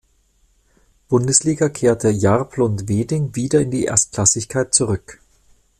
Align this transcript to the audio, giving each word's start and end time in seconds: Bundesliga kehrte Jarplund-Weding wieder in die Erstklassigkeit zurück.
Bundesliga 1.09 1.69
kehrte 1.69 2.09
Jarplund-Weding 2.09 3.35
wieder 3.35 3.61
in 3.61 3.69
die 3.69 3.85
Erstklassigkeit 3.85 4.73
zurück. 4.73 5.21